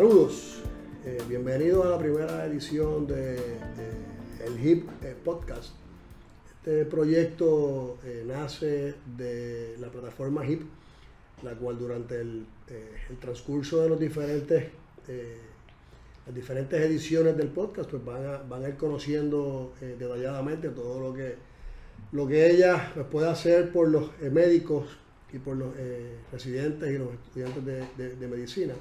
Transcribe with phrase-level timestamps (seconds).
[0.00, 0.62] Saludos,
[1.04, 3.36] eh, bienvenidos a la primera edición de,
[4.46, 5.74] el HIP eh, Podcast.
[6.56, 10.62] Este proyecto eh, nace de la plataforma HIP,
[11.42, 12.46] la cual durante el,
[13.20, 14.70] transcurso de los diferentes,
[16.24, 21.12] las diferentes ediciones del podcast pues van, a, van a ir conociendo detalladamente todo lo
[21.12, 21.34] que,
[22.12, 24.96] lo que ella pues, puede hacer por los médicos
[25.30, 25.74] y por los
[26.32, 28.72] residentes y los estudiantes de medicina.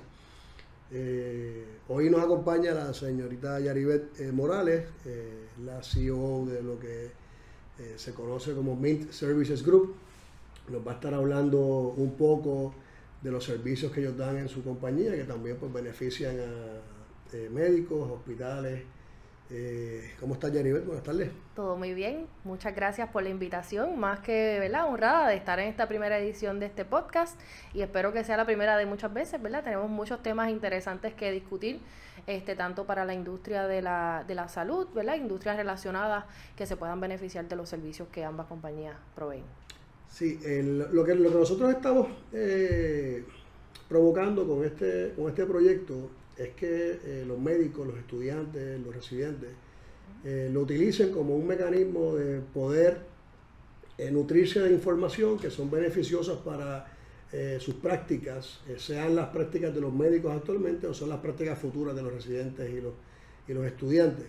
[0.91, 7.19] Eh, hoy nos acompaña la señorita Yaribet eh, Morales, eh, la CEO de lo que
[7.95, 9.95] se conoce como Mint Services Group.
[10.69, 11.59] Nos va a estar hablando
[11.95, 12.73] un poco
[13.21, 18.11] de los servicios que ellos dan en su compañía, que también pues, benefician a médicos,
[18.11, 18.83] hospitales,
[19.51, 20.81] eh, ¿Cómo está Jennifer?
[20.81, 21.31] Buenas tardes.
[21.55, 22.27] Todo muy bien.
[22.43, 23.99] Muchas gracias por la invitación.
[23.99, 24.87] Más que ¿verdad?
[24.87, 27.39] honrada de estar en esta primera edición de este podcast
[27.73, 29.41] y espero que sea la primera de muchas veces.
[29.41, 29.63] ¿verdad?
[29.63, 31.79] Tenemos muchos temas interesantes que discutir,
[32.27, 35.15] este, tanto para la industria de la, de la salud, ¿verdad?
[35.15, 39.43] industrias relacionadas que se puedan beneficiar de los servicios que ambas compañías proveen.
[40.09, 40.39] Sí,
[40.91, 43.23] lo, que, lo que nosotros estamos eh,
[43.87, 49.49] provocando con este, con este proyecto es que eh, los médicos, los estudiantes, los residentes,
[50.23, 52.97] eh, lo utilicen como un mecanismo de poder
[53.97, 56.97] eh, nutrirse de información que son beneficiosas para
[57.59, 62.01] sus prácticas, sean las prácticas de los médicos actualmente o son las prácticas futuras de
[62.01, 62.93] los residentes y los,
[63.47, 64.25] y los estudiantes.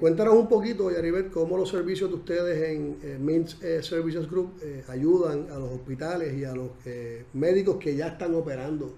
[0.00, 3.50] cuéntanos un poquito, Yaribet, cómo los servicios de ustedes en Mint
[3.82, 4.54] Services Group
[4.88, 6.70] ayudan a los hospitales y a los
[7.34, 8.92] médicos que ya están operando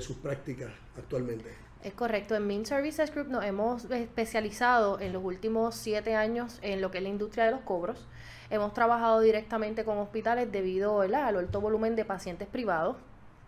[0.00, 1.50] sus prácticas actualmente.
[1.82, 6.80] Es correcto, en Min Services Group nos hemos especializado en los últimos siete años en
[6.80, 8.06] lo que es la industria de los cobros.
[8.48, 12.96] Hemos trabajado directamente con hospitales debido al alto volumen de pacientes privados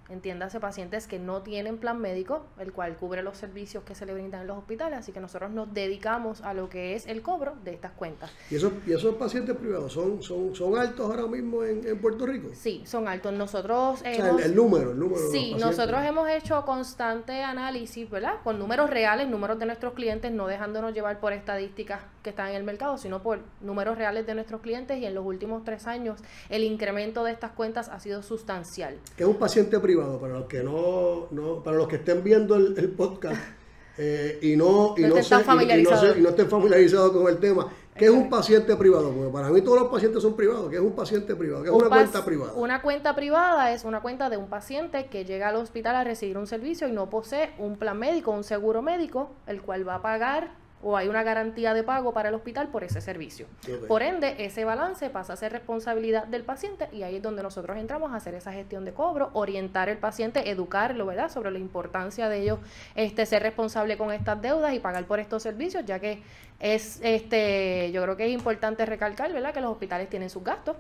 [0.09, 4.15] entiéndase pacientes que no tienen plan médico, el cual cubre los servicios que se le
[4.15, 7.55] brindan en los hospitales, así que nosotros nos dedicamos a lo que es el cobro
[7.65, 8.31] de estas cuentas.
[8.51, 12.27] ¿Y esos, y esos pacientes privados son, son, son altos ahora mismo en, en Puerto
[12.27, 12.49] Rico?
[12.55, 13.33] Sí, son altos.
[13.33, 14.03] Nosotros...
[14.05, 15.31] el, número, el número.
[15.31, 18.35] Sí, nosotros hemos hecho constante análisis, ¿verdad?
[18.45, 22.57] Con números reales, números de nuestros clientes, no dejándonos llevar por estadísticas que están en
[22.57, 26.21] el mercado, sino por números reales de nuestros clientes y en los últimos tres años
[26.49, 28.99] el incremento de estas cuentas ha sido sustancial.
[29.17, 29.96] ¿Qué es un paciente privado?
[29.97, 33.41] Para los que no, no para los que estén viendo el, podcast
[33.99, 35.43] eh, y no, y no, estén
[36.49, 37.71] familiarizados con el tema.
[37.97, 39.11] ¿Qué es un paciente privado?
[39.11, 40.69] Porque para mí todos los pacientes son privados.
[40.69, 41.63] ¿Qué es un paciente privado?
[41.63, 42.53] ¿Qué es una cuenta privada?
[42.53, 46.37] Una cuenta privada es una cuenta de un paciente que llega al hospital a recibir
[46.37, 50.03] un servicio y no posee un plan médico, un seguro médico, el cual va a
[50.03, 53.47] pagar o hay una garantía de pago para el hospital por ese servicio.
[53.89, 57.77] Por ende, ese balance pasa a ser responsabilidad del paciente y ahí es donde nosotros
[57.79, 62.29] entramos a hacer esa gestión de cobro, orientar al paciente, educarlo, ¿verdad?, sobre la importancia
[62.29, 62.59] de ellos
[62.95, 66.23] este ser responsable con estas deudas y pagar por estos servicios, ya que
[66.61, 70.77] es este yo creo que es importante recalcar, ¿verdad?, que los hospitales tienen sus gastos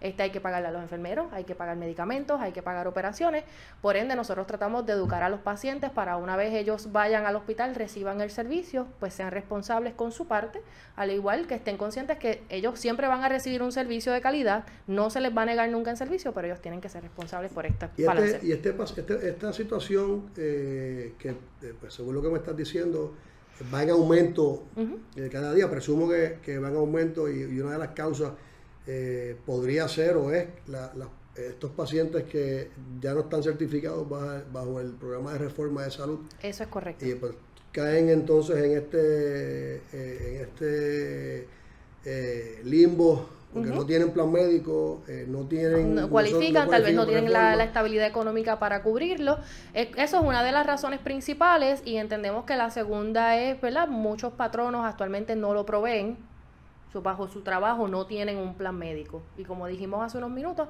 [0.00, 3.44] este, hay que pagarle a los enfermeros, hay que pagar medicamentos, hay que pagar operaciones.
[3.80, 7.36] Por ende, nosotros tratamos de educar a los pacientes para una vez ellos vayan al
[7.36, 10.60] hospital, reciban el servicio, pues sean responsables con su parte,
[10.96, 14.64] al igual que estén conscientes que ellos siempre van a recibir un servicio de calidad,
[14.86, 17.52] no se les va a negar nunca el servicio, pero ellos tienen que ser responsables
[17.52, 22.22] por esta y este, Y este, este, esta situación eh, que, eh, pues, según lo
[22.22, 23.14] que me estás diciendo,
[23.72, 24.64] va en aumento
[25.16, 28.32] eh, cada día, presumo que, que va en aumento y, y una de las causas
[28.86, 30.46] eh, podría ser o es
[31.34, 32.70] estos pacientes que
[33.00, 36.20] ya no están certificados bajo, el programa de reforma de salud.
[36.40, 37.04] Eso es correcto.
[37.04, 37.32] Y pues
[37.72, 41.48] caen entonces en este, eh, en este
[42.04, 45.94] eh, limbo porque no tienen plan médico, no tienen...
[45.94, 49.38] No cualifican, tal vez no tienen la, estabilidad económica para cubrirlo.
[49.72, 53.88] Eso es una de las razones principales y entendemos que la segunda es, ¿verdad?
[53.88, 56.18] Muchos patronos actualmente no lo proveen
[57.02, 59.22] bajo su trabajo no tienen un plan médico.
[59.36, 60.68] Y como dijimos hace unos minutos,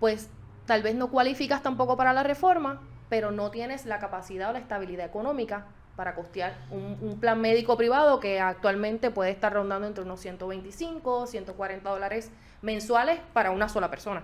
[0.00, 0.30] pues
[0.66, 4.58] tal vez no cualificas tampoco para la reforma, pero no tienes la capacidad o la
[4.58, 10.20] estabilidad económica para costear un, plan médico privado que actualmente puede estar rondando entre unos
[10.20, 12.30] 125, 140 dólares
[12.62, 14.22] mensuales para una sola persona.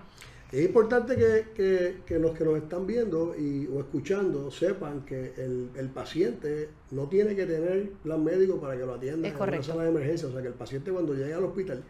[0.51, 6.69] Es importante que, los que nos están viendo y, o escuchando sepan que el, paciente
[6.89, 10.27] no tiene que tener plan médico para que lo atiendan en una sala de emergencia.
[10.27, 11.83] O sea, que el paciente cuando llega al hospital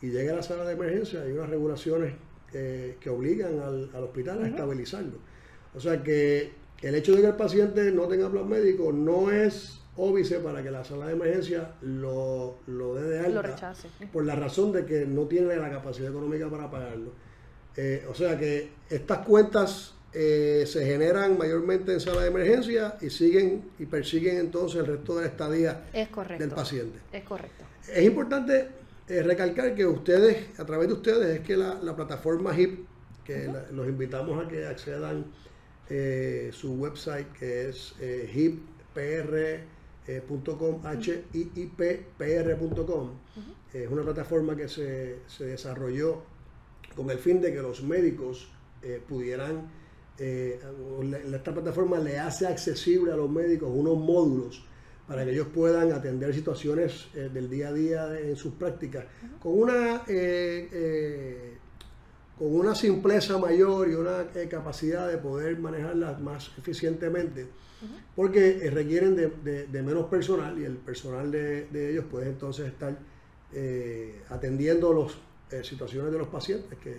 [0.00, 2.14] y llega a la sala de emergencia hay unas regulaciones
[2.52, 5.18] eh, que obligan al, hospital a estabilizarlo.
[5.74, 9.80] O sea que el hecho de que el paciente no tenga plan médico no es
[9.96, 13.30] óbice para que la sala de emergencia lo, lo dé de alta.
[13.30, 13.88] Lo rechace.
[14.12, 17.25] Por la razón de que no tiene la capacidad económica para pagarlo.
[17.76, 23.10] Eh, o sea que estas cuentas eh, se generan mayormente en sala de emergencia y
[23.10, 26.42] siguen y persiguen entonces el resto de la estadía Es correcto.
[26.42, 26.98] del paciente.
[27.12, 27.64] Es correcto.
[27.92, 28.68] Es importante
[29.08, 32.86] eh, recalcar que ustedes, a través de ustedes, es que la, la plataforma HIP,
[33.24, 35.26] que la- los invitamos a que accedan
[35.90, 37.94] eh, su website que es
[38.34, 39.60] hippr.com,
[41.32, 43.10] hippr.com,
[43.72, 46.22] es una plataforma que se, se desarrolló
[46.96, 48.48] con el fin de que los médicos
[48.82, 49.68] eh, pudieran,
[50.18, 50.58] eh,
[51.34, 54.64] esta plataforma le hace accesible a los médicos unos módulos
[55.06, 59.04] para que ellos puedan atender situaciones eh, del día a día en sus prácticas.
[59.40, 61.54] Con una eh,
[62.38, 67.46] con una simpleza mayor y una capacidad de poder manejarlas más eficientemente
[68.14, 72.66] porque requieren de, de- de menos personal y el personal de, de ellos puede entonces
[72.66, 72.98] estar
[74.28, 74.92] atendiendo
[75.50, 76.96] las situaciones de los pacientes que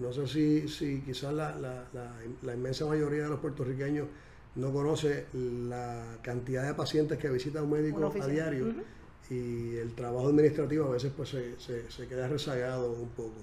[0.00, 4.06] no sé si, si quizás la, la- la- la inmensa mayoría de los puertorriqueños
[4.54, 8.66] no conoce la cantidad de pacientes que visita un médico a diario
[9.28, 13.34] y el trabajo administrativo a veces pues se, se- se queda rezagado un poco.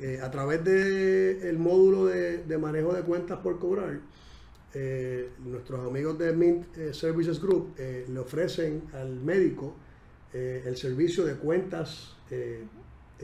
[0.00, 4.00] Eh, a través del módulo de, de manejo de cuentas por cobrar,
[4.72, 9.74] eh, nuestros amigos de Mint eh, Services Group eh, le ofrecen al médico
[10.32, 12.64] eh, el servicio de cuentas, eh, eh,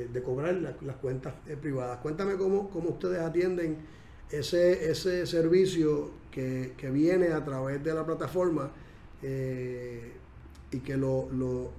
[0.05, 1.99] de cobrar la- las cuentas eh, privadas.
[1.99, 3.79] Cuéntame cómo, cómo ustedes atienden
[4.31, 8.71] ese, ese servicio que, que viene a través de la plataforma
[9.23, 10.13] eh,
[10.71, 11.71] y que lo, lo,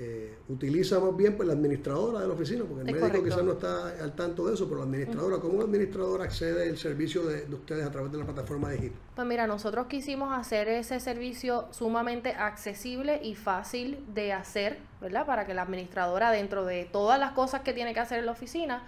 [0.00, 3.42] eh, utiliza más bien pues, la administradora de la oficina, porque el Es médico quizás
[3.42, 7.24] no está al tanto de eso, pero la administradora, ¿cómo la administradora accede al servicio
[7.24, 8.92] de, de ustedes a través de la plataforma de HIP?
[9.14, 15.26] Pues mira, nosotros quisimos hacer ese servicio sumamente accesible y fácil de hacer, ¿verdad?
[15.26, 18.32] Para que la administradora, dentro de todas las cosas que tiene que hacer en la
[18.32, 18.84] oficina,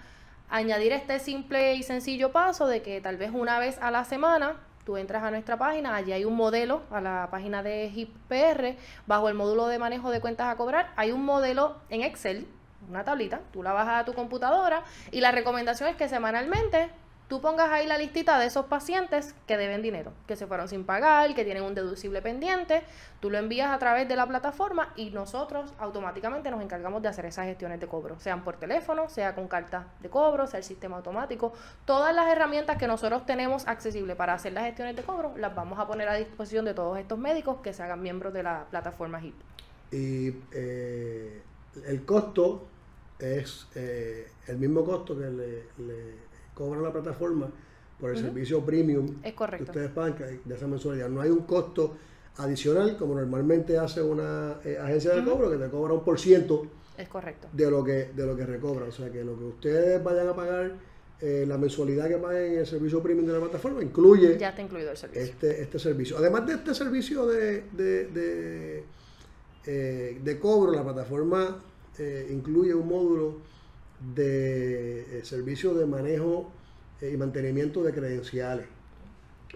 [0.49, 4.57] añadir este simple y sencillo paso de que tal vez una vez a la semana
[4.85, 9.29] tú entras a nuestra página, allí hay un modelo a la página de HIPPR, bajo
[9.29, 12.47] el módulo de manejo de cuentas a cobrar, hay un modelo en Excel,
[12.89, 16.89] una tablita, tú la bajas a tu computadora y la recomendación es que semanalmente
[17.31, 20.83] tú pongas ahí la listita de esos pacientes que deben dinero, que se fueron sin
[20.83, 22.83] pagar, que tienen un deducible pendiente,
[23.21, 27.25] tú lo envías a través de la plataforma y nosotros automáticamente nos encargamos de hacer
[27.25, 30.97] esas gestiones de cobro, sean por teléfono, sea con carta de cobro, sea el sistema
[30.97, 31.53] automático,
[31.85, 35.79] todas las herramientas que nosotros tenemos accesibles para hacer las gestiones de cobro, las vamos
[35.79, 39.21] a poner a disposición de todos estos médicos que se hagan miembros de la plataforma
[39.21, 39.35] HIP.
[39.93, 41.41] Y eh,
[41.87, 42.67] el costo
[43.19, 46.30] es eh, el mismo costo que le
[46.61, 47.49] cobra la plataforma
[47.99, 49.65] por el servicio premium Es que correcto.
[49.71, 51.09] ustedes pagan que- de esa mensualidad.
[51.09, 51.95] No hay un costo
[52.37, 56.65] adicional como normalmente hace una eh, agencia de cobro que te cobra un por ciento
[56.97, 57.47] Es correcto.
[57.51, 58.85] de lo que de lo que recobra.
[58.85, 60.71] O sea que lo que ustedes vayan a pagar,
[61.19, 64.61] eh, la mensualidad que paguen en el servicio premium de la plataforma incluye Ya está
[64.61, 65.23] incluido el servicio.
[65.23, 66.17] este, este servicio.
[66.17, 68.83] Además de este servicio de, de, de,
[69.65, 71.63] eh, de cobro, la plataforma
[71.99, 73.35] eh, incluye un módulo
[74.15, 76.51] de eh, servicio de manejo
[77.01, 78.65] eh, y mantenimiento de credenciales.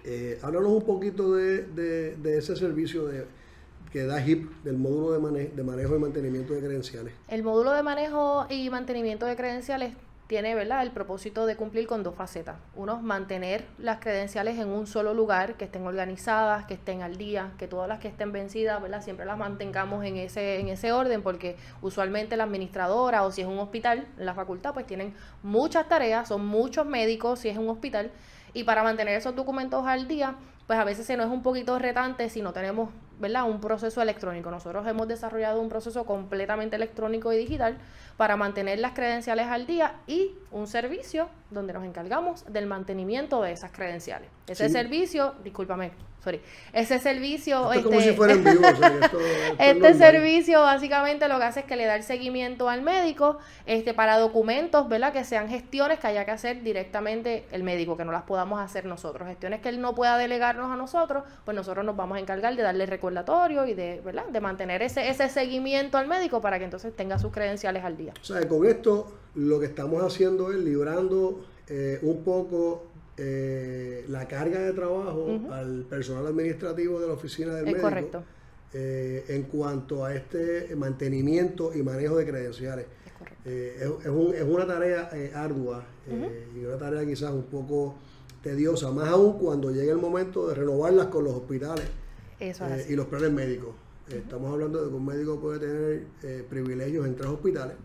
[0.04, 3.26] Eh, háblanos un poquito de, de- de ese servicio de,
[3.92, 7.14] que da HIP, del módulo de, mane- de manejo y mantenimiento de credenciales.
[7.28, 9.94] El módulo de manejo y mantenimiento de credenciales
[10.28, 10.82] tiene ¿verdad?
[10.82, 12.58] el propósito de cumplir con dos facetas.
[12.76, 17.52] Uno, mantener las credenciales en un solo lugar, que estén organizadas, que estén al día,
[17.58, 19.02] que todas las que estén vencidas, ¿verdad?
[19.02, 23.48] siempre las mantengamos en ese, en ese orden, porque usualmente la administradora o si es
[23.48, 25.14] un hospital, la facultad, pues tienen
[25.44, 28.12] muchas tareas, son muchos médicos si es un hospital,
[28.54, 31.78] y para mantener esos documentos al día, pues a veces se nos es un poquito
[31.78, 33.50] retante si no tenemos ¿verdad?
[33.50, 34.52] un proceso electrónico.
[34.52, 37.78] Nosotros hemos desarrollado un proceso completamente electrónico y digital
[38.18, 43.52] para mantener las credenciales al día y un servicio donde nos encargamos del mantenimiento de
[43.54, 44.30] esas credenciales.
[44.48, 44.74] Ese Sí.
[44.74, 45.92] servicio, discúlpame,
[46.24, 46.42] sorry,
[46.74, 47.72] ese servicio...
[47.72, 48.62] Esto es como este, si fuera en vivo.
[48.68, 49.20] o sea, que esto-
[49.60, 52.82] esto es este servicio básicamente lo que hace es que le da el seguimiento al
[52.84, 55.14] médico este, para documentos, ¿verdad?
[55.14, 58.86] Que sean gestiones que haya que hacer directamente el médico, que no las podamos hacer
[58.86, 59.28] nosotros.
[59.28, 62.62] Gestiones que él no pueda delegarnos a nosotros, pues nosotros nos vamos a encargar de
[62.64, 64.26] darle recordatorio y de, ¿verdad?
[64.26, 68.14] De mantener ese, ese seguimiento al médico para que entonces tenga sus credenciales al día.
[68.22, 72.84] O sea, con esto lo que estamos haciendo es librando eh, un poco
[73.18, 78.24] eh, la carga de trabajo al personal administrativo de la oficina del Es médico correcto.
[78.74, 82.86] eh, en cuanto a este mantenimiento y manejo de credenciales.
[83.06, 83.50] Es correcto.
[83.50, 85.86] Es, es un- es una tarea ardua
[86.56, 87.96] y una tarea quizás un poco
[88.44, 91.86] tediosa, más aún cuando llegue el momento de renovarlas con los hospitales
[92.40, 93.74] Eso y los planes médicos.
[94.10, 97.76] Estamos hablando de que un médico puede tener privilegios en tres hospitales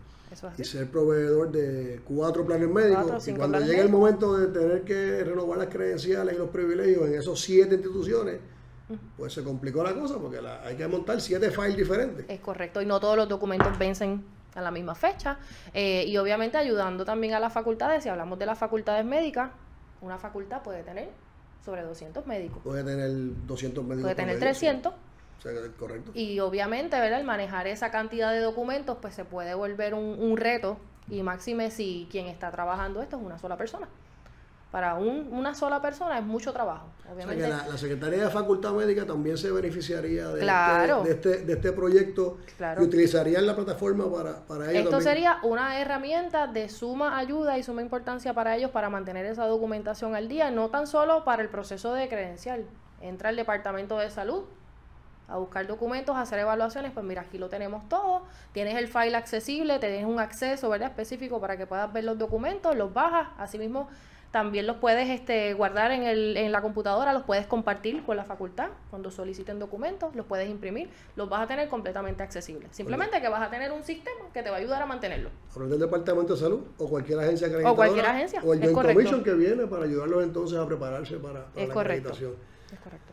[0.57, 3.27] y ser proveedor de cuatro planes médicos.
[3.27, 7.15] y cuando llegue el momento de tener que renovar las credenciales y los privilegios en
[7.15, 8.39] esos siete instituciones,
[9.17, 12.25] pues se complicó la cosa porque hay que montar siete files diferentes.
[12.27, 14.23] Es correcto, y no todos los documentos vencen
[14.55, 15.37] a la misma fecha.
[15.73, 19.51] Eh, y obviamente ayudando también a las facultades, si hablamos de las facultades médicas,
[20.01, 21.09] una facultad puede tener
[21.63, 22.61] sobre 200 médicos.
[22.63, 23.09] Puede tener
[23.45, 24.03] 200 médicos.
[24.03, 24.93] Puede tener 300.
[25.77, 26.11] Correcto.
[26.13, 27.19] Y obviamente, ¿verdad?
[27.19, 30.77] El manejar esa cantidad de documentos, pues se puede volver un, un reto.
[31.09, 33.87] Y máxime si quien está trabajando esto es una sola persona
[34.71, 36.87] para un, una sola persona es mucho trabajo.
[37.13, 37.47] Obviamente.
[37.47, 42.37] la, Secretaría de Facultad Médica también se beneficiaría de, este, de, este, de este proyecto
[42.79, 44.85] y utilizarían la plataforma para, para ellos.
[44.85, 49.45] Esto sería una herramienta de suma ayuda y suma importancia para ellos para mantener esa
[49.45, 52.65] documentación al día, no tan solo para el proceso de credencial.
[53.01, 54.45] Entra el Departamento de Salud
[55.31, 59.15] a buscar documentos, a hacer evaluaciones, pues mira, aquí lo tenemos todo, tienes el file
[59.15, 60.89] accesible, tienes un acceso ¿verdad?
[60.89, 63.87] específico para que puedas ver los documentos, los bajas, asimismo
[64.31, 68.23] también los puedes este, guardar en, el, en la computadora, los puedes compartir con la
[68.23, 72.69] facultad cuando soliciten documentos, los puedes imprimir, los vas a tener completamente accesibles.
[72.71, 75.29] Simplemente que vas a tener un sistema que te va a ayudar a mantenerlo.
[75.53, 78.41] Hablar del Departamento de Salud o cualquier agencia O cualquier agencia.
[78.43, 82.11] O el Joint Commission que viene para ayudarlos entonces a prepararse para, es la correcto.
[82.11, 83.10] Es correcto.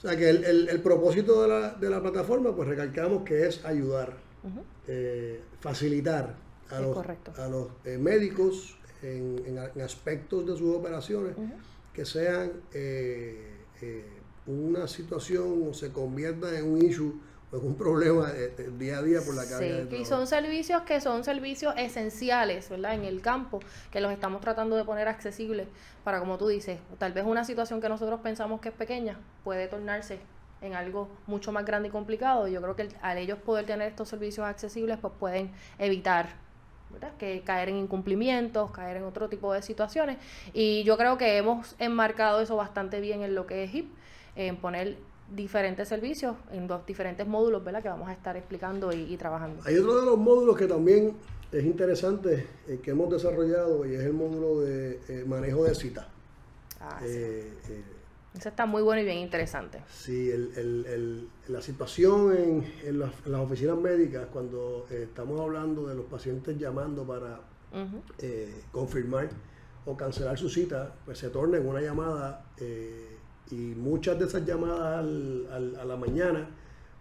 [0.00, 3.64] O sea que el, el, propósito de la, de la, plataforma, pues recalcamos que es
[3.66, 4.16] ayudar,
[4.88, 6.36] eh, facilitar
[6.70, 11.34] a los, a los eh, médicos, en, aspectos de sus operaciones
[11.92, 14.04] que sean eh, eh,
[14.46, 17.14] una situación o se convierta en un issue
[17.52, 18.30] en un problema
[18.78, 22.94] día a día por la carga sí, Y son servicios que son servicios esenciales, ¿verdad?
[22.94, 25.66] En el campo, que los estamos tratando de poner accesibles
[26.04, 29.66] para, como tú dices, tal vez una situación que nosotros pensamos que es pequeña puede
[29.68, 30.20] tornarse
[30.60, 32.46] en algo mucho más grande y complicado.
[32.46, 36.28] Yo creo que al ellos poder tener estos servicios accesibles, pues pueden evitar
[37.18, 40.18] que caer en incumplimientos, caer en otro tipo de situaciones.
[40.52, 43.90] Y yo creo que hemos enmarcado eso bastante bien en lo que es HIP,
[44.36, 44.96] en poner
[45.30, 47.82] diferentes servicios en dos diferentes módulos ¿verdad?
[47.82, 49.62] que vamos a estar explicando y, trabajando.
[49.64, 51.14] Hay otro de los módulos que también
[51.52, 56.08] es interesante eh, que hemos desarrollado y es el módulo de eh, manejo de cita.
[56.80, 57.52] Ah, eh,
[58.36, 59.82] eso está muy bueno y bien interesante.
[59.88, 65.96] Sí, el, el, la situación en, en, las, oficinas médicas, cuando eh, estamos hablando de
[65.96, 67.40] los pacientes llamando para
[68.18, 69.30] eh, confirmar
[69.84, 73.09] o cancelar su cita, pues se torna en una llamada eh,
[73.52, 76.48] y muchas de esas llamadas al, a la mañana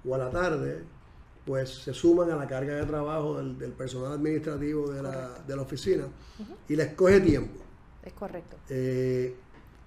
[0.06, 0.84] o a la tarde,
[1.46, 5.62] pues se suman a la carga de trabajo del, personal administrativo de la, de la,
[5.62, 6.06] oficina
[6.68, 7.60] y les coge tiempo.
[8.04, 8.58] Es correcto.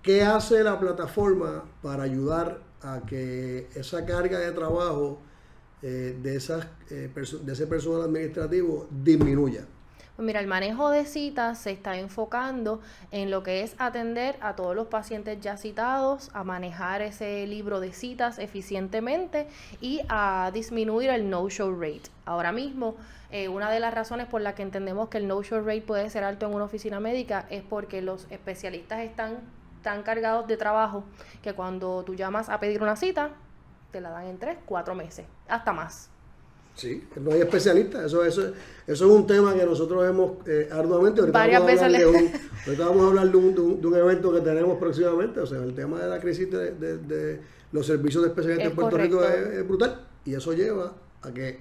[0.03, 5.21] ¿Qué hace la plataforma para ayudar a que esa carga de trabajo
[5.81, 9.65] eh, de, esas, eh, de ese personal administrativo disminuya?
[10.17, 12.81] Pues mira, el manejo de citas se está enfocando
[13.13, 17.81] en lo que es atender a todos los pacientes ya citados, a manejar ese libro
[17.81, 19.49] de citas eficientemente
[19.81, 22.11] y a disminuir el no-show rate.
[22.27, 22.95] Ahora mismo,
[23.31, 26.25] eh, una de las razones por las que entendemos que el no-show rate puede ser
[26.25, 29.39] alto en una oficina médica es porque los especialistas están
[29.83, 31.05] tan cargados de trabajo
[31.43, 33.31] que cuando tú llamas a pedir una cita,
[33.91, 36.12] te la dan en tres, cuatro meses, hasta más.
[36.75, 38.07] Sí, no hay especialistas.
[38.07, 38.55] Eso, eso, eso
[38.87, 41.21] es un tema que nosotros hemos eh, arduamente.
[41.21, 41.99] Ahorita Varias vamos veces.
[41.99, 45.41] De un, vamos a hablar de un, de, un, evento que tenemos próximamente.
[45.41, 47.41] O sea, el tema de la crisis de, de,
[47.73, 50.07] los servicios de especialistas en Puerto Rico es, brutal.
[50.25, 51.61] Y eso lleva a que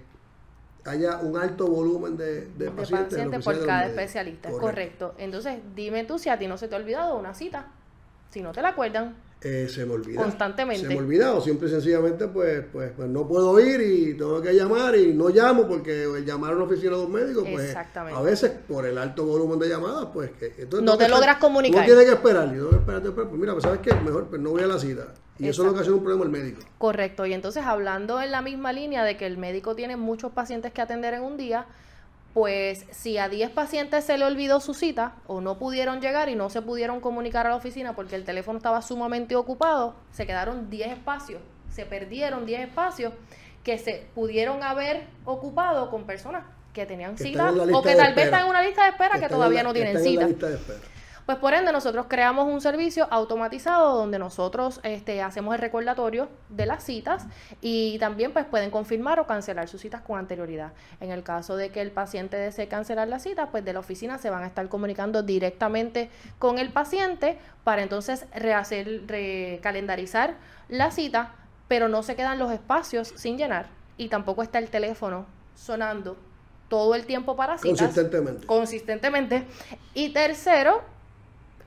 [0.86, 4.50] haya un alto volumen de, de, pacientes, por cada especialista.
[4.50, 5.10] Correcto.
[5.10, 5.15] correcto.
[5.18, 7.68] Entonces, dime tú si a ti no se te ha olvidado una cita
[8.32, 9.15] si no te la acuerdan.
[9.43, 10.21] Eh, se me olvida.
[10.21, 10.83] Constantemente.
[10.83, 14.39] Se me olvida o simple y sencillamente pues, pues, pues no puedo ir y tengo
[14.39, 17.75] que llamar y no llamo porque el llamar a una oficina de un médico pues
[17.75, 21.79] a veces por el alto volumen de llamadas pues que entonces, no te logras comunicar.
[21.79, 24.39] No tienes que esperar, yo tengo que esperar, pues mira, pues sabes qué, mejor pues
[24.39, 25.07] no voy a la cita.
[25.39, 26.62] Y eso es lo que hace un problema el médico.
[26.77, 30.71] Correcto, y entonces hablando en la misma línea de que el médico tiene muchos pacientes
[30.71, 31.65] que atender en un día,
[32.33, 36.35] pues si a 10 pacientes se le olvidó su cita o no pudieron llegar y
[36.35, 40.69] no se pudieron comunicar a la oficina porque el teléfono estaba sumamente ocupado, se quedaron
[40.69, 43.13] 10 espacios, se perdieron 10 espacios
[43.63, 48.43] que se pudieron haber ocupado con personas que tenían cita o que tal vez están
[48.43, 50.27] en una lista de espera que, todavía no tienen cita.
[51.25, 56.65] Pues por ende nosotros creamos un servicio automatizado donde nosotros este, hacemos el recordatorio de
[56.65, 57.25] las citas
[57.61, 60.73] y también pues pueden confirmar o cancelar sus citas con anterioridad.
[60.99, 64.17] En el caso de que el paciente desee cancelar la cita, pues de la oficina
[64.17, 66.09] se van a estar comunicando directamente
[66.39, 70.35] con el paciente para entonces rehacer, recalendarizar
[70.69, 71.35] la cita,
[71.67, 75.25] pero no se quedan los espacios sin llenar y tampoco está el teléfono
[75.55, 76.17] sonando
[76.69, 77.79] todo el tiempo para citas.
[77.79, 78.47] Consistentemente.
[78.47, 79.45] Consistentemente.
[79.93, 80.81] Y tercero,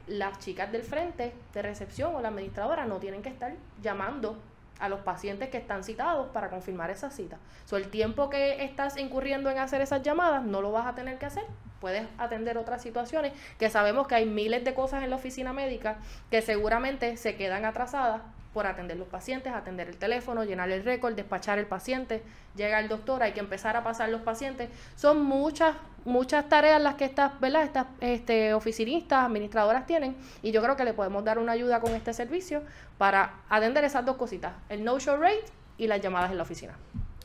[0.06, 4.38] las chicas del frente de recepción o la administradora no tienen que estar llamando
[4.78, 7.38] a los pacientes que están citados para confirmar esa cita.
[7.64, 11.18] So, el tiempo que estás incurriendo en hacer esas llamadas no lo vas a tener
[11.18, 11.44] que hacer.
[11.80, 15.98] Puedes atender otras situaciones que sabemos que hay miles de cosas en la oficina médica
[16.30, 18.22] que seguramente se quedan atrasadas
[18.54, 22.22] por atender los pacientes, atender el teléfono, llenar el récord, despachar el paciente,
[22.56, 24.70] llega el doctor, hay que empezar a pasar los pacientes.
[24.94, 27.64] Son muchas, muchas tareas las que estas, ¿verdad?
[27.64, 31.92] Estas este, oficinistas, administradoras tienen y yo creo que le podemos dar una ayuda con
[31.92, 32.62] este servicio
[32.96, 35.44] para atender esas dos cositas, el no-show rate
[35.76, 36.74] y las llamadas en la oficina.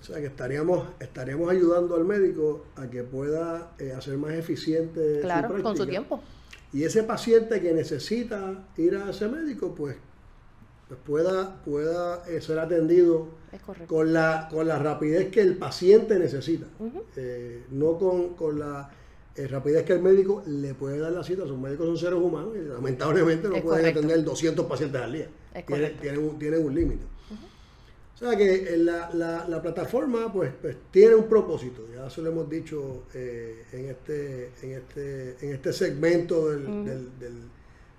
[0.02, 5.20] O sea que estaríamos, estaríamos ayudando al médico a que pueda eh, hacer más eficiente
[5.22, 5.90] claro, su con su práctica.
[5.90, 6.24] tiempo.
[6.72, 9.96] Y ese paciente que necesita ir a ese médico, pues,
[10.90, 13.30] pues pueda, pueda eh, ser atendido
[13.88, 16.66] con la, con la rapidez que el paciente necesita.
[17.16, 18.90] Eh, no con, con la
[19.36, 21.46] eh, rapidez que el médico le puede dar la cita.
[21.46, 24.00] Los médicos son seres humanos y lamentablemente no Es pueden correcto.
[24.00, 25.28] atender 200 pacientes al día.
[25.66, 27.06] Tienen, tienen un, tienen un límite.
[28.16, 32.32] O sea que la, la- la plataforma pues, pues, tiene un propósito, ya se lo
[32.32, 37.44] hemos dicho eh, en, este, en, este, en este segmento del, del- del-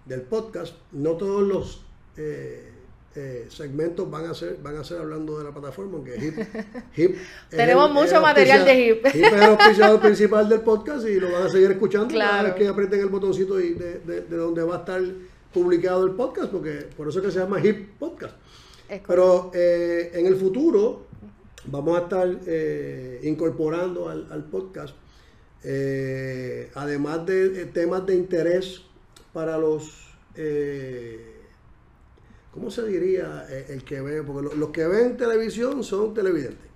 [0.04, 0.75] del podcast.
[0.92, 1.87] No todos los
[2.18, 2.68] eh,
[3.17, 6.38] eh, segmentos van a ser van a ser hablando de la plataforma, aunque HIP,
[6.97, 7.17] HIP
[7.50, 9.07] Tenemos el- mucho el material de HIP.
[9.07, 12.45] HIP es el auspiciador principal del podcast y lo van a seguir escuchando cada Claro.
[12.49, 15.00] vez que aprieten el botoncito y de, de- de donde va a estar
[15.52, 18.37] publicado el podcast, porque por eso es que se llama HIP Podcast.
[18.88, 19.00] Es.
[19.07, 21.07] Pero eh, en el futuro
[21.67, 24.95] vamos a estar eh, incorporando al, al podcast,
[26.75, 28.83] además de temas de interés
[29.33, 31.29] para los, eh,
[32.50, 34.23] ¿cómo se diría eh, el que ve?
[34.23, 36.70] Porque lo- los que ven televisión son televidentes.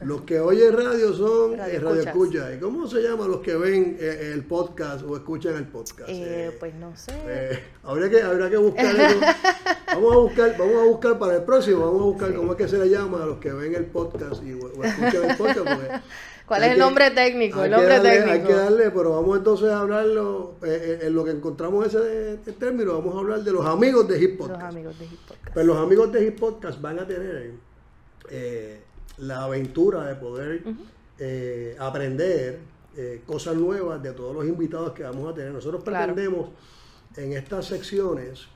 [0.00, 2.06] Los que oyen radio son Radio eh, radio escuchas.
[2.06, 2.54] escucha.
[2.54, 6.08] ¿Y cómo se llama los que ven eh, el podcast o escuchan el podcast?
[6.08, 7.62] Eh, Eh, pues no sé.
[7.82, 8.94] habría que, habría que buscar.
[9.88, 12.68] Vamos a buscar, vamos a buscar para el próximo, vamos a buscar cómo es que
[12.68, 15.58] se le llama a los que ven el podcast y o, o escuchan el podcast.
[15.66, 16.00] porque
[16.46, 17.60] ¿Cuál es el que- nombre técnico?
[17.60, 18.32] hay El que nombre darle- técnico.
[18.32, 22.38] Hay que darle, pero vamos entonces a hablarlo, eh, eh, en lo que encontramos ese
[22.58, 24.72] término, vamos a hablar de los amigos de Hip Los Podcast.
[24.72, 25.54] amigos de Hip Podcast.
[25.54, 27.52] Pues los amigos de Hip Podcast van a tener
[28.30, 28.80] eh,
[29.18, 30.62] la aventura de poder
[31.18, 32.58] eh, aprender
[32.96, 35.52] eh, cosas nuevas de todos los invitados que vamos a tener.
[35.52, 36.14] Nosotros Claro.
[36.14, 36.50] pretendemos
[37.16, 38.46] en estas secciones,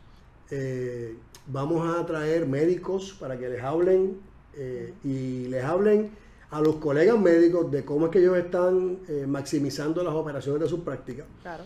[0.51, 1.14] eh,
[1.46, 4.18] vamos a traer médicos para que les hablen
[4.55, 6.11] eh, y les hablen
[6.51, 10.81] a los colegas médicos de cómo es que ellos están maximizando las operaciones de sus
[10.81, 11.25] prácticas.
[11.40, 11.64] Claro.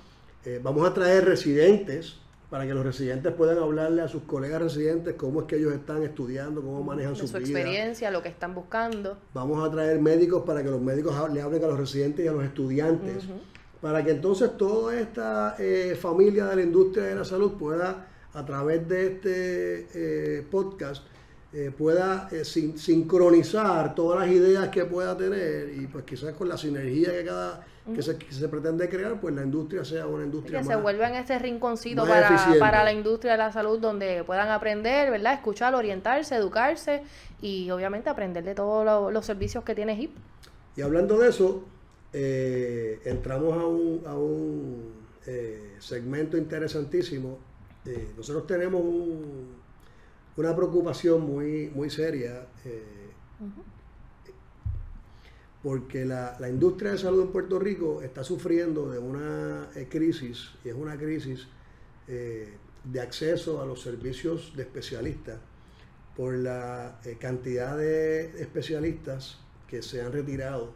[0.62, 2.18] Vamos a traer residentes
[2.50, 6.02] para que los residentes puedan hablarle a sus colegas residentes cómo es que ellos están
[6.02, 7.48] estudiando, cómo manejan De su, su vida.
[7.48, 9.16] experiencia, lo que están buscando.
[9.34, 12.32] Vamos a traer médicos para que los médicos le hablen a los residentes y a
[12.32, 13.24] los estudiantes,
[13.80, 18.44] para que entonces toda esta eh, familia de la industria de la salud pueda, a
[18.44, 21.04] través de este eh, podcast,
[21.58, 26.50] eh, pueda eh, sin- sincronizar todas las ideas que pueda tener y pues quizás con
[26.50, 27.64] la sinergia que cada
[27.94, 30.82] que, se, que se pretende crear, pues la industria sea una industria que más, se
[30.82, 35.32] vuelvan ese rinconcito para, para la industria de la salud donde puedan aprender, ¿verdad?
[35.34, 37.02] Escuchar, orientarse, educarse
[37.40, 40.10] y obviamente aprender de todos lo- los servicios que tiene HIP.
[40.76, 41.64] Y hablando de eso,
[42.12, 44.92] eh, entramos a un, a un
[45.78, 47.38] segmento interesantísimo.
[48.16, 49.64] Nosotros tenemos un-
[50.36, 52.82] una preocupación muy, muy seria eh,
[55.66, 60.50] porque la, la industria de salud en Puerto Rico está sufriendo de una eh, crisis,
[60.64, 61.48] y es una crisis
[62.06, 65.40] eh, de acceso a los servicios de especialistas
[66.16, 70.72] por la eh, cantidad de especialistas que se han retirado,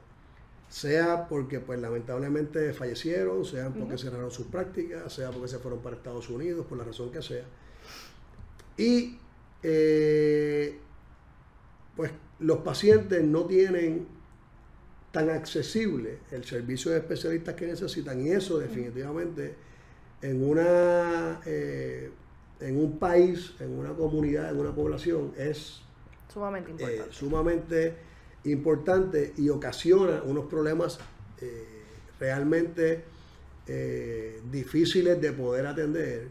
[0.68, 5.94] sea porque pues lamentablemente fallecieron, sea porque cerraron sus prácticas, sea porque se fueron para
[5.94, 7.44] Estados Unidos, por la razón que sea.
[8.76, 9.18] Y
[9.62, 10.78] eh,
[11.96, 14.06] pues los pacientes no tienen
[15.12, 19.54] tan accesible el servicio de especialistas que necesitan y eso definitivamente
[20.22, 22.10] en una eh,
[22.60, 25.80] en un país, en una comunidad, en una población es
[26.32, 27.12] Sumamente eh, importante.
[27.12, 27.96] sumamente
[28.44, 30.98] importante y ocasiona unos problemas
[31.40, 31.64] eh,
[32.18, 33.04] realmente
[34.50, 36.26] difíciles de poder atender,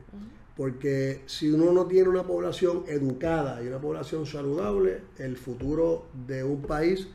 [0.60, 6.44] porque si uno no tiene una población educada y una población saludable, el futuro de
[6.44, 7.08] un país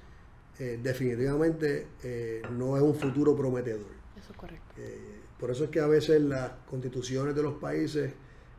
[0.58, 3.92] eh, definitivamente eh, no es un futuro prometedor.
[4.16, 4.72] Eso es correcto.
[4.78, 8.14] Eh, por eso es que a veces las constituciones de los países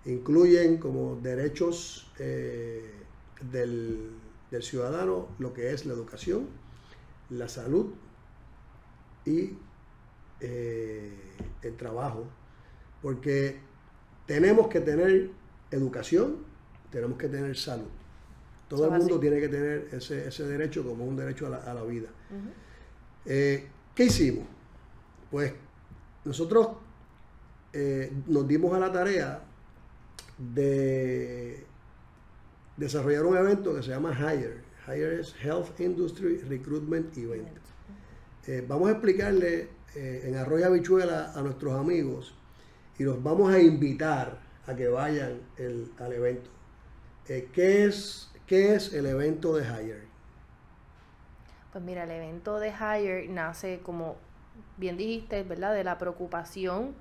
[0.06, 4.12] incluyen como derechos del,
[4.52, 6.46] del ciudadano lo que es la educación,
[7.32, 7.88] la salud
[9.26, 9.58] y
[10.42, 12.28] el trabajo,
[13.02, 13.66] porque
[14.26, 15.30] tenemos que tener
[15.72, 16.38] educación,
[16.92, 17.90] tenemos que tener salud.
[18.68, 21.74] Todo el mundo tiene que tener ese, ese, derecho como un derecho a la, a
[21.74, 22.08] la vida.
[23.26, 24.46] Eh, ¿Qué hicimos?
[25.30, 25.54] Pues
[26.24, 26.70] nosotros
[27.74, 29.44] eh, nos dimos a la tarea
[30.38, 31.64] de
[32.78, 34.64] desarrollar un evento que se llama Hire.
[34.88, 37.48] Hire es Health Industry Recruitment Event.
[38.48, 42.36] Eh, vamos a explicarle en Arroyo Habichuela a nuestros amigos
[42.98, 45.40] y los vamos a invitar a que vayan
[46.00, 46.50] al evento.
[47.26, 50.04] ¿qué, es, ¿Qué es el evento de Hire?
[51.72, 54.16] Pues mira, el evento de Hire nace, como
[54.78, 55.74] bien dijiste, ¿verdad?
[55.74, 56.96] De la preocupación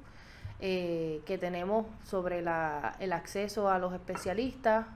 [0.60, 4.86] eh, que tenemos sobre la, el acceso a los especialistas,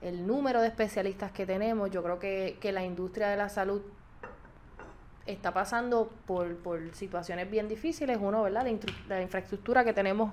[0.00, 1.90] el número de especialistas que tenemos.
[1.90, 3.82] Yo creo que, que la industria de la salud
[5.26, 8.18] está pasando por, por situaciones bien difíciles.
[8.20, 8.66] Uno, ¿verdad?
[8.66, 10.32] La, la infraestructura que tenemos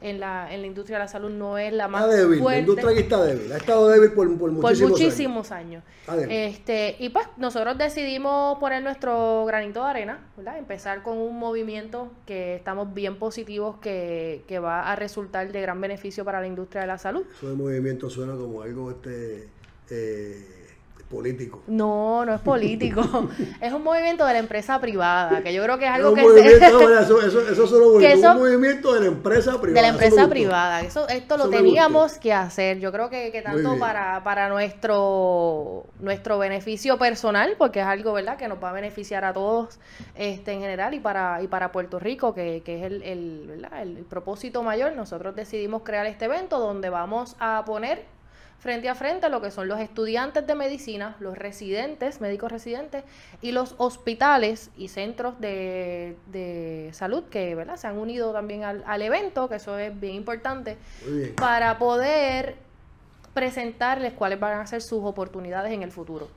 [0.00, 2.90] en la, en la industria de la salud no es la más débil, La industria
[2.90, 5.82] aquí está débil, ha estado débil por, muchísimos, años.
[6.28, 10.58] Este, y pues nosotros decidimos poner nuestro granito de arena, ¿verdad?
[10.58, 15.80] Empezar con un movimiento que estamos bien positivos que, que va a resultar de gran
[15.80, 17.24] beneficio para la industria de la salud.
[17.36, 19.48] Eso de movimiento suena como algo este
[19.90, 20.63] eh,
[21.14, 21.62] político.
[21.68, 23.02] No, no es político.
[23.60, 26.22] es un movimiento de la empresa privada, que yo creo que es algo que...
[26.56, 29.80] eso, eso, eso, solo que un movimiento de la empresa privada.
[29.80, 30.80] De la empresa privada.
[30.82, 32.80] Eso, esto lo teníamos que hacer.
[32.80, 38.36] Yo creo que, que tanto para, para nuestro, nuestro beneficio personal, porque es algo, ¿verdad?,
[38.36, 39.78] que nos va a beneficiar a todos
[40.16, 44.04] este, en general y para, y para Puerto Rico, que, que es el, el, el
[44.04, 44.94] propósito mayor.
[44.94, 48.13] Nosotros decidimos crear este evento donde vamos a poner
[48.64, 53.04] frente a frente lo que son los estudiantes de medicina, los residentes, médicos residentes,
[53.42, 57.76] y los hospitales y centros de, salud que ¿verdad?
[57.76, 60.78] se han unido también al, evento, que eso es bien importante,
[61.36, 62.54] para poder
[63.34, 66.28] presentarles cuáles van a ser sus oportunidades en el futuro.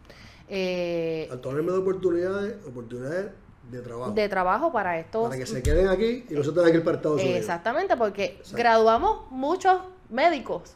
[0.49, 3.31] Eh, de oportunidades, oportunidades
[3.71, 4.11] de trabajo.
[4.11, 5.29] De trabajo para estos.
[5.29, 7.39] Para que se queden aquí y no se tengan que ir para Estados Unidos.
[7.39, 10.75] Exactamente, porque graduamos muchos médicos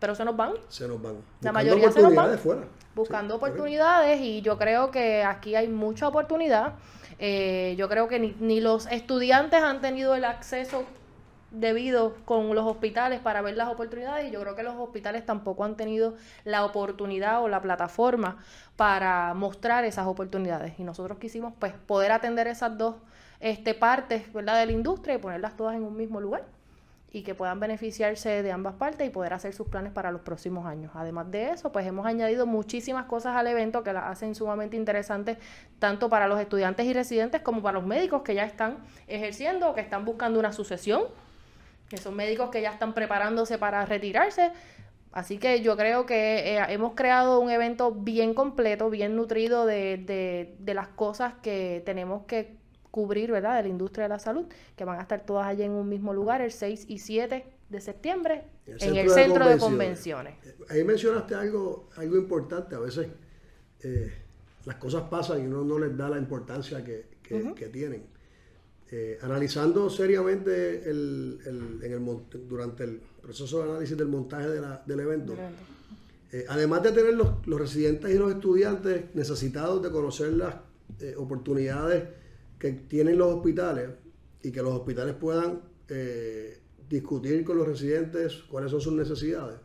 [0.00, 0.54] pero se nos van.
[0.68, 1.16] Se nos van.
[1.42, 2.36] La mayoría se nos van.
[2.38, 2.62] Fuera.
[2.94, 6.74] Buscando oportunidades y yo creo que aquí hay mucha oportunidad.
[7.18, 10.84] Eh, yo creo que ni, ni, los estudiantes han tenido el acceso
[11.50, 15.64] debido con los hospitales para ver las oportunidades y yo creo que los hospitales tampoco
[15.64, 18.38] han tenido la oportunidad o la plataforma
[18.76, 22.94] para mostrar esas oportunidades y nosotros quisimos pues poder atender esas dos
[23.40, 24.60] este, partes ¿verdad?
[24.60, 26.44] de la industria y ponerlas todas en un mismo lugar
[27.12, 30.64] y que puedan beneficiarse de ambas partes y poder hacer sus planes para los próximos
[30.66, 30.92] años.
[30.94, 35.38] Además de eso, pues hemos añadido muchísimas cosas al evento que las hacen sumamente interesantes
[35.80, 39.74] tanto para los estudiantes y residentes como para los médicos que ya están ejerciendo o
[39.74, 41.02] que están buscando una sucesión,
[41.88, 44.52] que son médicos que ya están preparándose para retirarse.
[45.12, 49.96] Así que yo creo que eh, hemos creado un evento bien completo, bien nutrido de,
[49.96, 52.59] de, de las cosas que tenemos que
[52.90, 55.72] cubrir, ¿verdad?, de la industria de la salud, que van a estar todas allí en
[55.72, 60.34] un mismo lugar el 6 y 7 de septiembre en el centro de convenciones.
[60.68, 63.06] Ahí mencionaste algo, algo importante, a veces
[63.82, 64.12] eh,
[64.66, 67.08] las cosas pasan y uno no les da la importancia que,
[67.72, 68.02] tienen.
[68.92, 71.38] Eh, analizando seriamente el,
[71.84, 75.36] en el, durante el proceso de análisis del montaje del evento,
[76.32, 80.56] eh, además de tener los, los, residentes y los estudiantes necesitados de conocer las
[81.16, 82.02] oportunidades
[82.60, 83.88] que tienen los hospitales
[84.42, 89.58] y que los hospitales puedan eh, discutir con los residentes cuáles son sus necesidades.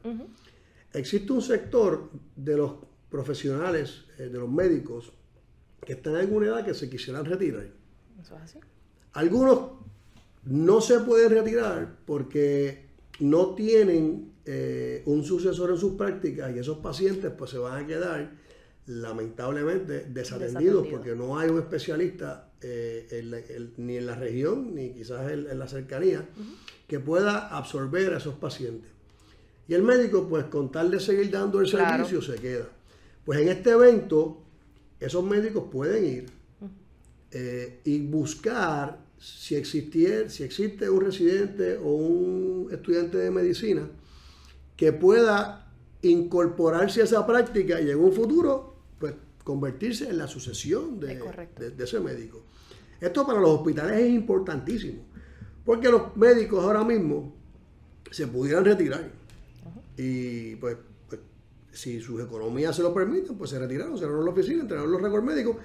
[0.93, 2.71] Existe un sector de los
[3.09, 5.11] profesionales, eh, de los médicos,
[5.85, 7.67] que están en alguna edad que se quisieran retirar.
[8.19, 8.59] Eso es así.
[9.11, 9.71] Algunos
[10.45, 12.85] no se pueden retirar porque
[13.19, 17.87] no tienen eh, un sucesor en sus prácticas y esos pacientes pues se van a
[17.87, 18.31] quedar
[18.87, 25.59] lamentablemente desatendidos porque no hay un especialista eh, ni en la región ni quizás en,
[25.59, 26.25] la cercanía
[26.87, 28.89] que pueda absorber a esos pacientes.
[29.67, 32.67] Y el médico, pues con tal de seguir dando el servicio, se queda.
[33.23, 34.41] Pues en este evento,
[34.99, 36.25] esos médicos pueden ir
[37.31, 43.87] eh, y buscar si, si existe un residente o un estudiante de medicina
[44.75, 48.75] que pueda incorporarse a esa práctica y en un futuro
[49.45, 51.21] convertirse en la sucesión de,
[51.77, 52.43] ese médico.
[52.99, 55.03] Esto para los hospitales es importantísimo,
[55.63, 57.33] porque los médicos ahora mismo
[58.09, 59.11] se pudieran retirar
[59.95, 60.77] y pues,
[61.07, 61.21] pues,
[61.71, 65.25] si sus economías se lo permiten, pues se retiraron, cerraron la oficina, entregaron los récords
[65.25, 65.57] médicos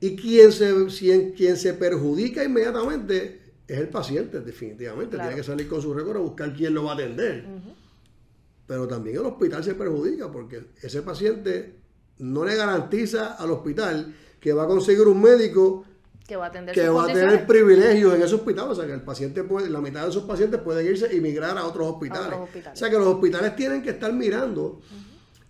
[0.00, 5.16] Y quien se, quien, se perjudica inmediatamente es el paciente, definitivamente.
[5.16, 7.46] Tiene que salir con su récord a buscar quién lo va a atender.
[8.66, 11.81] Pero también el hospital se perjudica porque ese paciente
[12.18, 15.84] no le garantiza al hospital que va a conseguir un médico
[16.26, 18.70] que va a, atender que va a tener privilegios en ese hospital.
[18.70, 21.58] O sea, que el paciente puede, la mitad de esos pacientes pueden irse y migrar
[21.58, 22.38] a otros hospitales.
[22.38, 24.80] O sea, que los hospitales tienen que estar mirando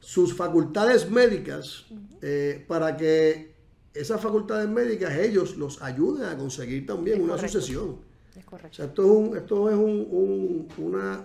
[0.00, 1.84] sus facultades médicas
[2.20, 3.52] eh, para que
[3.94, 7.98] esas facultades médicas ellos los ayuden a conseguir también una sucesión.
[8.36, 8.70] Es correcto.
[8.70, 10.68] O sea, esto es un, esto es un,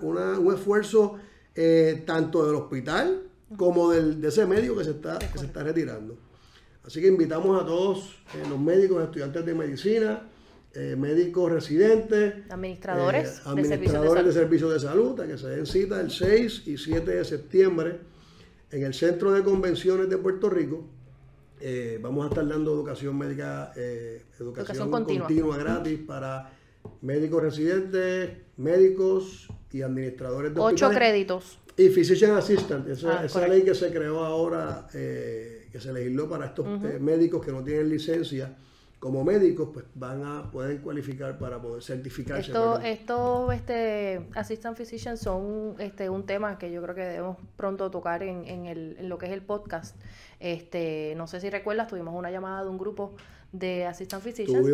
[0.02, 1.15] un esfuerzo
[1.56, 5.63] eh, tanto del hospital como del, de ese médico que se está, que se está
[5.63, 6.17] retirando.
[6.88, 10.21] Así que invitamos a todos eh, los médicos, estudiantes de medicina,
[10.73, 15.99] eh, médicos residentes, administradores, de, administradores de, servicios de salud, a que se den cita
[15.99, 17.99] el 6 y 7 de septiembre
[18.71, 20.86] en el Centro de Convenciones de Puerto Rico.
[21.60, 23.73] Eh, vamos a estar dando educación médica,
[24.39, 25.57] educación, continua.
[25.57, 26.53] gratis para
[27.01, 31.60] médicos residentes, médicos y administradores de Ocho créditos.
[31.78, 34.88] Y Physician Assistant, esa, ah, ley que se creó ahora
[35.80, 38.56] se legisló para estos eh, médicos que no tienen licencia
[39.00, 42.48] como médicos, pues van a pueden cualificar para poder certificarse.
[42.48, 47.92] Estos esto, este, assistant physicians son este, un tema que yo creo que debemos pronto
[47.92, 49.96] tocar en, en, el, en lo que es el podcast.
[50.40, 53.16] Este, no sé si recuerdas, tuvimos una llamada de un grupo
[53.60, 54.65] de Assistant Physicians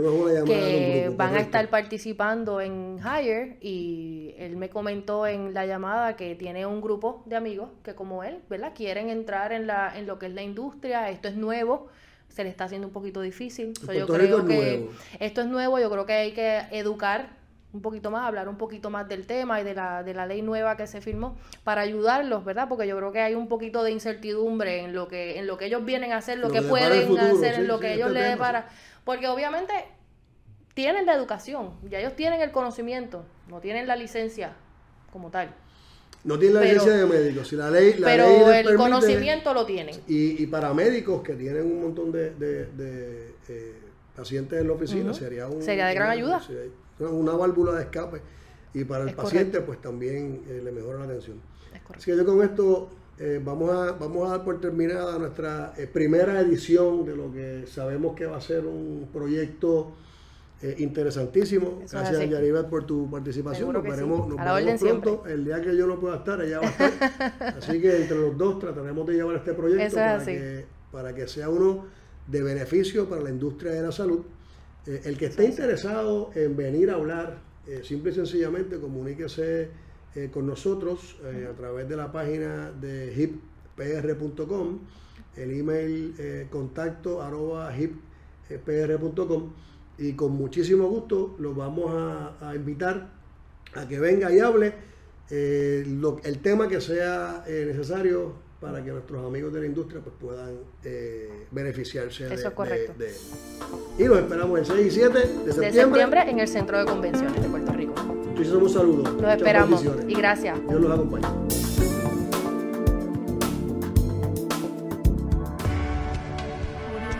[0.46, 6.36] que van a estar participando en Hire y él me comentó en la llamada que
[6.36, 8.74] tiene un grupo de amigos que como él, ¿verdad?
[8.76, 11.88] Quieren entrar en la en lo que es la industria, esto es nuevo,
[12.30, 13.74] se le está haciendo un poquito difícil.
[13.94, 17.43] yo creo que esto es nuevo, yo creo que hay que educar
[17.74, 20.44] un poquito más, hablar un poquito más del tema y de la, de la ley
[20.44, 22.70] nueva que se firmó para ayudarlos, ¿verdad?
[22.70, 25.66] Porque yo creo que hay un poquito de incertidumbre en lo que, en lo que
[25.66, 28.70] ellos vienen a hacer, lo, que pueden hacer, en lo que ellos les para
[29.04, 29.74] Porque obviamente
[30.76, 34.54] tienen la educación, ya ellos tienen el conocimiento, no tienen la licencia
[35.12, 35.50] como tal.
[36.24, 40.00] No tienen la licencia de médicos, si la ley, la pero el conocimiento lo tienen.
[40.08, 42.34] Y, y para médicos que tienen un montón de,
[43.50, 43.74] eh,
[44.16, 45.64] pacientes en la oficina, sería un...
[45.64, 46.40] Sería de gran ayuda
[47.00, 48.22] una válvula de escape
[48.74, 51.38] y para el paciente pues también eh, le mejora la atención.
[51.94, 55.88] Así que yo con esto eh, vamos, a, vamos a dar por terminada nuestra eh,
[55.88, 59.92] primera edición de lo que sabemos que va a ser un proyecto
[60.78, 61.80] interesantísimo.
[61.92, 63.74] Gracias a Yaribet por tu participación.
[63.74, 65.24] Nos veremos, nos veremos pronto.
[65.28, 67.58] El día que yo no pueda estar, ella va a estar.
[67.58, 71.50] Así que entre los dos trataremos de llevar este proyecto para, que, para que sea
[71.50, 71.84] uno
[72.28, 74.22] de beneficio para la industria de la salud
[74.86, 79.70] eh, el que esté interesado en venir a hablar, eh, simple y sencillamente comuníquese
[80.16, 81.16] eh, con nosotros
[81.50, 84.80] a través de la página de hippr.com,
[85.38, 89.54] el email contacto arroba hippr.com
[89.98, 91.92] y con muchísimo gusto los vamos
[92.42, 93.10] a, invitar
[93.74, 94.74] a que venga y hable
[95.30, 101.48] el tema que sea necesario para que nuestros amigos de la industria pues, puedan eh,
[101.52, 102.94] beneficiarse de, correcto.
[104.00, 105.68] Y los esperamos el 6 y 7 de septiembre.
[105.68, 107.94] De septiembre en el Centro de Convenciones de Puerto Rico.
[108.04, 109.22] Muchísimos saludos.
[109.22, 110.58] Los esperamos y gracias.
[110.66, 111.28] Dios los acompañe.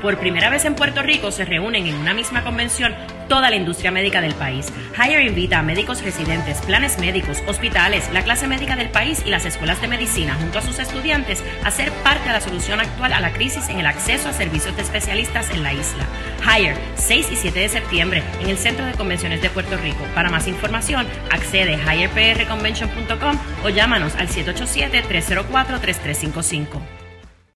[0.02, 2.94] Por primera vez en Puerto Rico se reúnen en una misma convención
[3.28, 4.72] toda la industria médica del país.
[4.96, 9.46] Hire invita a médicos residentes, planes médicos, hospitales, la clase médica del país y las
[9.46, 13.20] escuelas de medicina junto a sus estudiantes a ser parte de la solución actual a
[13.20, 16.06] la crisis en el acceso a servicios de especialistas en la isla.
[16.44, 20.04] Hire, 6 y 7 de septiembre en el Centro de Convenciones de Puerto Rico.
[20.14, 27.03] Para más información, accede a hireprconvention.com o llámanos al 787-304-3355.